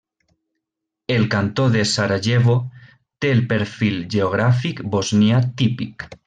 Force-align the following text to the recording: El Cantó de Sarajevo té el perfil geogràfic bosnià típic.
El 1.15 1.29
Cantó 1.33 1.65
de 1.75 1.83
Sarajevo 1.85 2.55
té 3.25 3.31
el 3.35 3.45
perfil 3.53 4.01
geogràfic 4.15 4.83
bosnià 4.97 5.45
típic. 5.63 6.09